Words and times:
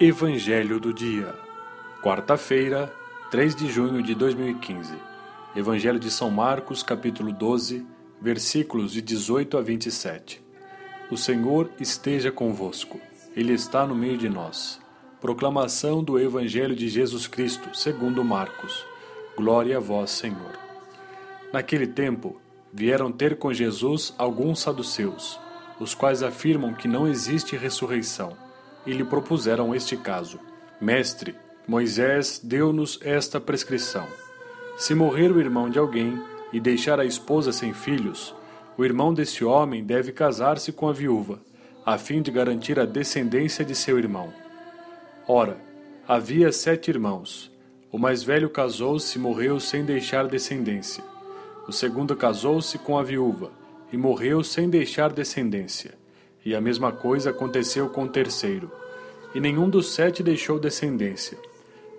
Evangelho 0.00 0.78
do 0.78 0.94
Dia, 0.94 1.34
quarta-feira, 2.00 2.94
3 3.32 3.56
de 3.56 3.66
junho 3.66 4.00
de 4.00 4.14
2015. 4.14 4.94
Evangelho 5.56 5.98
de 5.98 6.08
São 6.08 6.30
Marcos, 6.30 6.84
capítulo 6.84 7.32
12, 7.32 7.84
versículos 8.22 8.92
de 8.92 9.02
18 9.02 9.58
a 9.58 9.60
27. 9.60 10.40
O 11.10 11.16
Senhor 11.16 11.72
esteja 11.80 12.30
convosco, 12.30 13.00
Ele 13.34 13.52
está 13.52 13.84
no 13.84 13.94
meio 13.96 14.16
de 14.16 14.28
nós. 14.28 14.80
Proclamação 15.20 16.00
do 16.04 16.16
Evangelho 16.16 16.76
de 16.76 16.88
Jesus 16.88 17.26
Cristo, 17.26 17.76
segundo 17.76 18.22
Marcos. 18.22 18.86
Glória 19.36 19.78
a 19.78 19.80
vós, 19.80 20.12
Senhor. 20.12 20.56
Naquele 21.52 21.88
tempo, 21.88 22.40
vieram 22.72 23.10
ter 23.10 23.36
com 23.36 23.52
Jesus 23.52 24.14
alguns 24.16 24.60
saduceus, 24.60 25.40
os 25.80 25.92
quais 25.92 26.22
afirmam 26.22 26.72
que 26.72 26.86
não 26.86 27.08
existe 27.08 27.56
ressurreição 27.56 28.46
e 28.86 28.92
lhe 28.92 29.04
propuseram 29.04 29.74
este 29.74 29.96
caso: 29.96 30.38
Mestre, 30.80 31.34
Moisés 31.66 32.40
deu-nos 32.42 32.98
esta 33.02 33.40
prescrição: 33.40 34.06
se 34.76 34.94
morrer 34.94 35.30
o 35.30 35.40
irmão 35.40 35.68
de 35.68 35.78
alguém 35.78 36.22
e 36.52 36.60
deixar 36.60 36.98
a 36.98 37.04
esposa 37.04 37.52
sem 37.52 37.74
filhos, 37.74 38.34
o 38.76 38.84
irmão 38.84 39.12
desse 39.12 39.44
homem 39.44 39.84
deve 39.84 40.12
casar-se 40.12 40.72
com 40.72 40.88
a 40.88 40.92
viúva, 40.92 41.40
a 41.84 41.98
fim 41.98 42.22
de 42.22 42.30
garantir 42.30 42.78
a 42.78 42.84
descendência 42.84 43.64
de 43.64 43.74
seu 43.74 43.98
irmão. 43.98 44.32
Ora, 45.26 45.58
havia 46.06 46.52
sete 46.52 46.88
irmãos. 46.88 47.50
O 47.90 47.98
mais 47.98 48.22
velho 48.22 48.48
casou-se 48.48 49.18
e 49.18 49.20
morreu 49.20 49.58
sem 49.58 49.84
deixar 49.84 50.26
descendência. 50.26 51.02
O 51.66 51.72
segundo 51.72 52.14
casou-se 52.14 52.78
com 52.78 52.98
a 52.98 53.02
viúva 53.02 53.50
e 53.92 53.96
morreu 53.96 54.44
sem 54.44 54.70
deixar 54.70 55.12
descendência. 55.12 55.94
E 56.48 56.54
a 56.54 56.62
mesma 56.62 56.90
coisa 56.90 57.28
aconteceu 57.28 57.90
com 57.90 58.04
o 58.04 58.08
terceiro. 58.08 58.72
E 59.34 59.38
nenhum 59.38 59.68
dos 59.68 59.92
sete 59.92 60.22
deixou 60.22 60.58
descendência. 60.58 61.36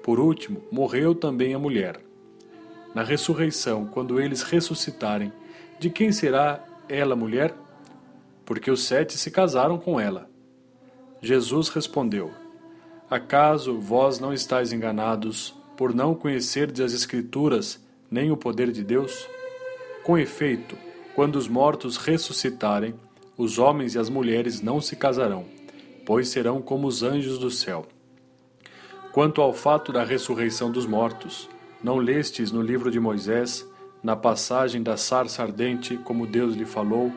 Por 0.02 0.20
último, 0.20 0.64
morreu 0.72 1.14
também 1.14 1.54
a 1.54 1.60
mulher. 1.60 2.02
Na 2.96 3.04
ressurreição, 3.04 3.86
quando 3.86 4.20
eles 4.20 4.42
ressuscitarem, 4.42 5.32
de 5.80 5.92
quem 5.92 6.12
será 6.12 6.64
ela 6.90 7.16
mulher? 7.16 7.54
Porque 8.44 8.72
os 8.72 8.84
sete 8.84 9.20
se 9.20 9.30
casaram 9.30 9.78
com 9.78 10.00
ela. 10.00 10.28
Jesus 11.22 11.70
respondeu: 11.70 12.32
Acaso 13.08 13.80
vós 13.80 14.20
não 14.20 14.34
estáis 14.34 14.74
enganados 14.74 15.54
por 15.78 15.94
não 15.94 16.16
conhecerdes 16.16 16.82
as 16.82 16.94
Escrituras 16.94 17.80
nem 18.10 18.32
o 18.32 18.36
poder 18.36 18.72
de 18.72 18.84
Deus? 18.84 19.30
Com 20.04 20.18
efeito, 20.18 20.76
quando 21.14 21.36
os 21.36 21.48
mortos 21.48 21.98
ressuscitarem, 21.98 22.96
os 23.40 23.58
homens 23.58 23.96
e 23.96 23.98
as 23.98 24.10
mulheres 24.10 24.62
não 24.62 24.82
se 24.82 24.98
casarão, 24.98 25.46
pois 26.06 26.28
serão 26.28 26.62
como 26.62 26.86
os 26.86 27.04
anjos 27.04 27.40
do 27.40 27.50
céu. 27.50 27.88
Quanto 29.14 29.42
ao 29.42 29.54
fato 29.54 29.94
da 29.94 30.04
ressurreição 30.04 30.70
dos 30.70 30.86
mortos, 30.86 31.50
não 31.82 31.96
lestes 31.96 32.52
no 32.52 32.62
livro 32.62 32.92
de 32.92 33.00
Moisés, 33.00 33.66
na 34.04 34.14
passagem 34.14 34.84
da 34.84 34.98
sarça 34.98 35.42
ardente, 35.42 35.96
como 35.96 36.28
Deus 36.28 36.54
lhe 36.54 36.66
falou: 36.66 37.14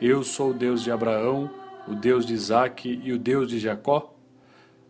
Eu 0.00 0.22
sou 0.22 0.50
o 0.50 0.54
Deus 0.54 0.84
de 0.84 0.92
Abraão, 0.92 1.50
o 1.88 1.96
Deus 1.96 2.24
de 2.24 2.34
Isaque 2.34 3.00
e 3.02 3.12
o 3.12 3.18
Deus 3.18 3.48
de 3.48 3.58
Jacó? 3.58 4.14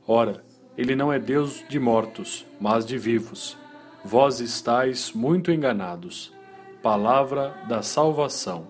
Ora, 0.07 0.45
ele 0.77 0.95
não 0.95 1.11
é 1.11 1.19
Deus 1.19 1.65
de 1.71 1.81
mortos, 1.81 2.45
mas 2.61 2.85
de 2.85 2.99
vivos. 2.99 3.57
Vós 4.05 4.41
estáis 4.41 5.11
muito 5.15 5.51
enganados. 5.51 6.35
Palavra 6.83 7.55
da 7.67 7.81
salvação. 7.81 8.69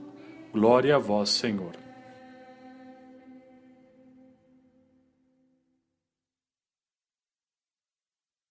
Glória 0.53 0.95
a 0.95 0.99
vós, 1.01 1.31
Senhor. 1.31 1.86